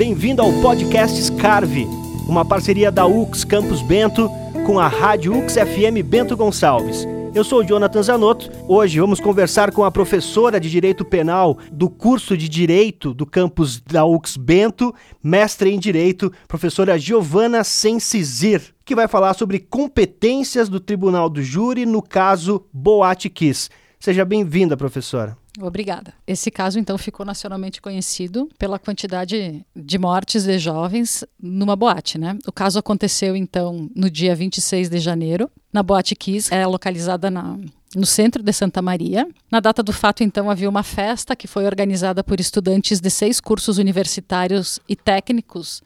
[0.00, 1.84] bem-vindo ao podcast Scarve,
[2.26, 4.30] uma parceria da UX Campus Bento
[4.64, 7.06] com a Rádio UX FM Bento Gonçalves.
[7.34, 8.50] Eu sou o Jonathan Zanotto.
[8.66, 13.78] Hoje vamos conversar com a professora de Direito Penal do curso de Direito do campus
[13.78, 20.80] da UX Bento, mestre em Direito, professora Giovana Sensizir, que vai falar sobre competências do
[20.80, 23.68] Tribunal do Júri no caso Boate Kiss.
[23.98, 25.39] Seja bem-vinda, professora.
[25.58, 26.14] Obrigada.
[26.26, 32.38] Esse caso, então, ficou nacionalmente conhecido pela quantidade de mortes de jovens numa boate, né?
[32.46, 37.58] O caso aconteceu, então, no dia 26 de janeiro, na Boate Kiss, é localizada na,
[37.96, 39.26] no centro de Santa Maria.
[39.50, 43.40] Na data do fato, então, havia uma festa que foi organizada por estudantes de seis
[43.40, 45.82] cursos universitários e técnicos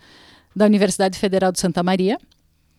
[0.54, 2.18] da Universidade Federal de Santa Maria.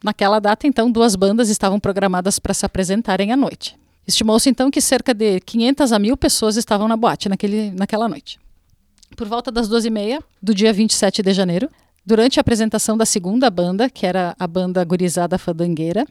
[0.04, 3.76] Naquela data, então, duas bandas estavam programadas para se apresentarem à noite.
[4.08, 8.40] Estimou-se então que cerca de 500 a mil pessoas estavam na boate naquele, naquela noite.
[9.16, 11.70] Por volta das 12h30 do dia 27 de janeiro,
[12.06, 16.06] durante a apresentação da segunda banda, que era a banda Gurizada Fandangueira,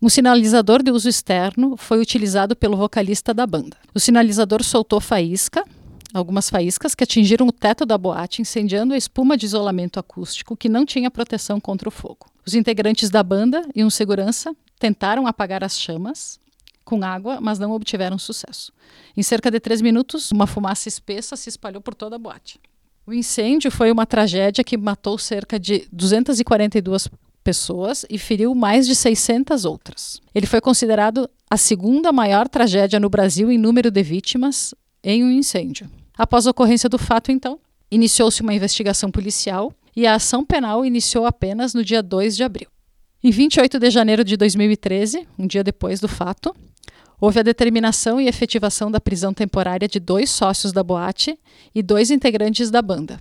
[0.00, 3.76] um sinalizador de uso externo foi utilizado pelo vocalista da banda.
[3.94, 5.64] O sinalizador soltou faísca,
[6.12, 10.68] algumas faíscas que atingiram o teto da boate, incendiando a espuma de isolamento acústico que
[10.68, 12.26] não tinha proteção contra o fogo.
[12.44, 16.40] Os integrantes da banda e um segurança tentaram apagar as chamas,
[16.92, 18.70] com água, mas não obtiveram sucesso.
[19.16, 22.60] Em cerca de três minutos, uma fumaça espessa se espalhou por toda a boate.
[23.06, 27.08] O incêndio foi uma tragédia que matou cerca de 242
[27.42, 30.20] pessoas e feriu mais de 600 outras.
[30.34, 35.30] Ele foi considerado a segunda maior tragédia no Brasil em número de vítimas em um
[35.30, 35.88] incêndio.
[36.14, 37.58] Após a ocorrência do fato, então,
[37.90, 42.68] iniciou-se uma investigação policial e a ação penal iniciou apenas no dia 2 de abril.
[43.24, 46.52] Em 28 de janeiro de 2013, um dia depois do fato,
[47.22, 51.38] houve a determinação e efetivação da prisão temporária de dois sócios da boate
[51.72, 53.20] e dois integrantes da banda,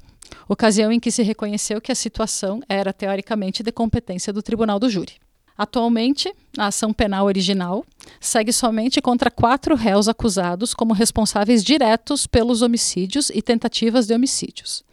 [0.50, 4.90] ocasião em que se reconheceu que a situação era teoricamente de competência do Tribunal do
[4.90, 5.18] Júri.
[5.56, 7.86] Atualmente, a ação penal original
[8.20, 14.84] segue somente contra quatro réus acusados como responsáveis diretos pelos homicídios e tentativas de homicídios.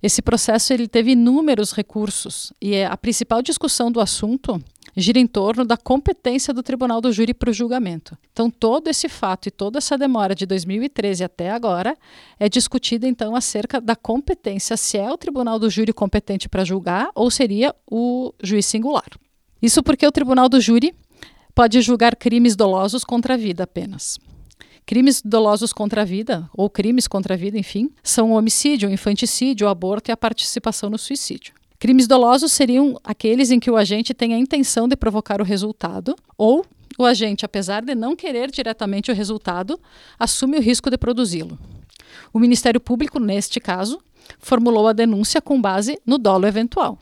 [0.00, 4.62] Esse processo ele teve inúmeros recursos e a principal discussão do assunto
[4.96, 8.16] gira em torno da competência do Tribunal do Júri para o julgamento.
[8.32, 11.96] Então, todo esse fato e toda essa demora de 2013 até agora
[12.38, 17.10] é discutida, então, acerca da competência, se é o Tribunal do Júri competente para julgar
[17.14, 19.08] ou seria o juiz singular.
[19.60, 20.94] Isso porque o Tribunal do Júri
[21.54, 24.18] pode julgar crimes dolosos contra a vida apenas.
[24.84, 28.92] Crimes dolosos contra a vida, ou crimes contra a vida, enfim, são o homicídio, o
[28.92, 31.54] infanticídio, o aborto e a participação no suicídio.
[31.82, 36.14] Crimes dolosos seriam aqueles em que o agente tem a intenção de provocar o resultado
[36.38, 36.64] ou
[36.96, 39.80] o agente, apesar de não querer diretamente o resultado,
[40.16, 41.58] assume o risco de produzi-lo.
[42.32, 43.98] O Ministério Público, neste caso,
[44.38, 47.00] formulou a denúncia com base no dolo eventual.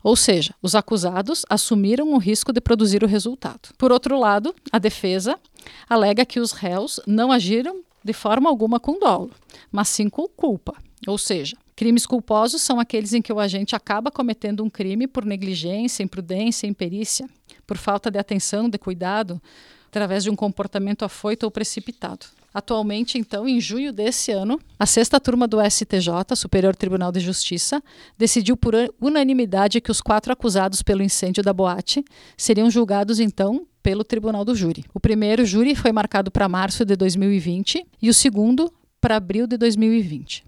[0.00, 3.70] Ou seja, os acusados assumiram o risco de produzir o resultado.
[3.76, 5.40] Por outro lado, a defesa
[5.88, 9.32] alega que os réus não agiram de forma alguma com dolo,
[9.72, 10.76] mas sim com culpa.
[11.04, 15.24] Ou seja, Crimes culposos são aqueles em que o agente acaba cometendo um crime por
[15.24, 17.26] negligência, imprudência, imperícia,
[17.66, 19.40] por falta de atenção, de cuidado,
[19.86, 22.26] através de um comportamento afoito ou precipitado.
[22.52, 27.82] Atualmente, então, em junho desse ano, a sexta turma do STJ, Superior Tribunal de Justiça,
[28.18, 32.04] decidiu por unanimidade que os quatro acusados pelo incêndio da boate
[32.36, 34.84] seriam julgados, então, pelo Tribunal do Júri.
[34.92, 38.70] O primeiro júri foi marcado para março de 2020 e o segundo
[39.00, 40.44] para abril de 2020.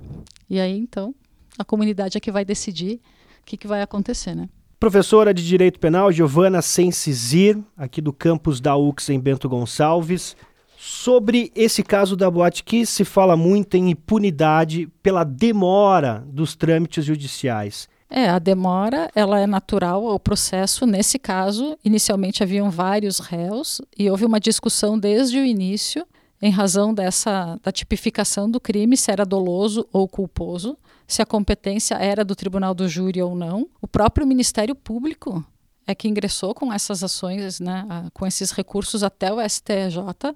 [0.51, 1.15] E aí, então,
[1.63, 3.01] a comunidade é que vai decidir
[3.41, 4.49] o que, que vai acontecer, né?
[4.79, 10.37] Professora de Direito Penal, Giovana Sensizir, aqui do campus da UX em Bento Gonçalves.
[10.77, 17.05] Sobre esse caso da Boate que se fala muito em impunidade pela demora dos trâmites
[17.05, 17.89] judiciais.
[18.11, 20.85] É, a demora ela é natural ao processo.
[20.85, 26.05] Nesse caso, inicialmente haviam vários réus e houve uma discussão desde o início
[26.43, 30.77] em razão dessa da tipificação do crime, se era doloso ou culposo
[31.07, 33.69] se a competência era do tribunal do júri ou não.
[33.83, 35.45] O próprio Ministério Público
[35.87, 40.35] é que ingressou com essas ações, né, com esses recursos até o STJ,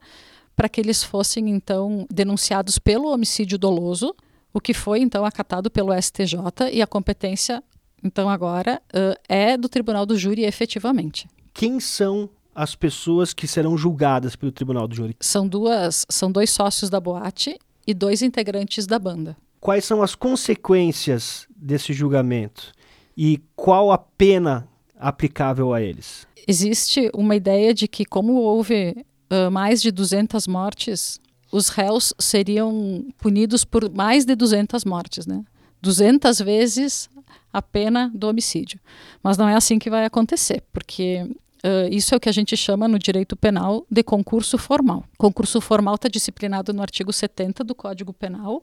[0.54, 4.14] para que eles fossem então denunciados pelo homicídio doloso,
[4.52, 6.36] o que foi então acatado pelo STJ
[6.72, 7.62] e a competência
[8.04, 8.80] então agora
[9.28, 11.26] é do Tribunal do Júri efetivamente.
[11.54, 15.16] Quem são as pessoas que serão julgadas pelo Tribunal do Júri?
[15.20, 19.36] São duas, são dois sócios da boate e dois integrantes da banda
[19.66, 22.72] quais são as consequências desse julgamento
[23.16, 26.24] e qual a pena aplicável a eles?
[26.46, 31.18] Existe uma ideia de que, como houve uh, mais de 200 mortes,
[31.50, 35.44] os réus seriam punidos por mais de 200 mortes, né?
[35.82, 37.10] 200 vezes
[37.52, 38.78] a pena do homicídio.
[39.20, 41.28] Mas não é assim que vai acontecer, porque
[41.64, 45.04] uh, isso é o que a gente chama no direito penal de concurso formal.
[45.16, 48.62] Concurso formal está disciplinado no artigo 70 do Código Penal,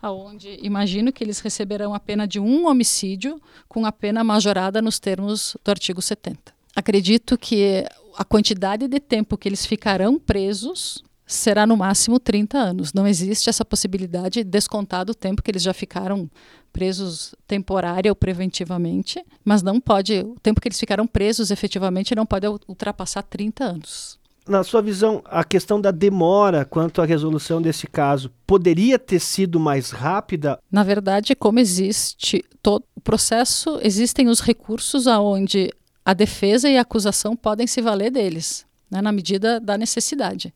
[0.00, 4.98] aonde imagino que eles receberão a pena de um homicídio com a pena majorada nos
[4.98, 6.52] termos do artigo 70.
[6.74, 7.84] Acredito que
[8.16, 12.92] a quantidade de tempo que eles ficarão presos será no máximo 30 anos.
[12.92, 16.28] Não existe essa possibilidade, descontado o tempo que eles já ficaram
[16.72, 22.26] presos temporária ou preventivamente, mas não pode, o tempo que eles ficaram presos efetivamente não
[22.26, 24.18] pode ultrapassar 30 anos.
[24.48, 29.60] Na sua visão, a questão da demora quanto à resolução desse caso poderia ter sido
[29.60, 30.58] mais rápida?
[30.70, 35.70] Na verdade, como existe todo o processo, existem os recursos aonde
[36.04, 40.52] a defesa e a acusação podem se valer deles, né, na medida da necessidade.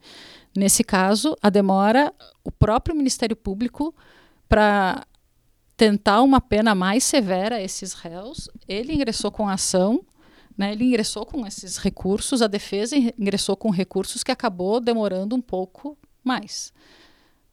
[0.57, 2.15] Nesse caso, a demora,
[2.45, 3.95] o próprio Ministério Público,
[4.49, 5.05] para
[5.77, 10.05] tentar uma pena mais severa a esses réus, ele ingressou com ação,
[10.57, 15.41] né, ele ingressou com esses recursos, a defesa ingressou com recursos que acabou demorando um
[15.41, 16.73] pouco mais.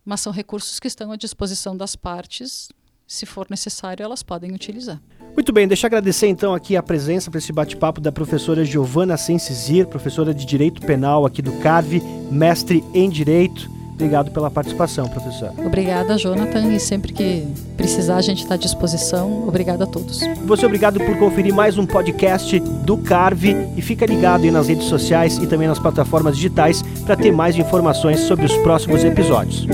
[0.06, 2.69] Mas são recursos que estão à disposição das partes
[3.11, 4.97] se for necessário, elas podem utilizar.
[5.35, 9.17] Muito bem, deixa eu agradecer então aqui a presença para esse bate-papo da professora Giovana
[9.17, 13.69] Sensizir, professora de Direito Penal aqui do CARV, mestre em Direito.
[13.93, 15.53] Obrigado pela participação, professora.
[15.57, 19.45] Obrigada, Jonathan, e sempre que precisar a gente está à disposição.
[19.45, 20.21] Obrigada a todos.
[20.45, 24.85] Você obrigado por conferir mais um podcast do Carve e fica ligado aí nas redes
[24.85, 29.67] sociais e também nas plataformas digitais para ter mais informações sobre os próximos episódios.